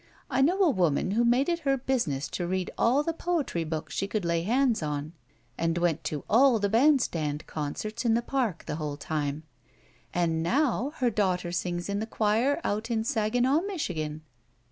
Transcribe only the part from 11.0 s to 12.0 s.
daughter sings in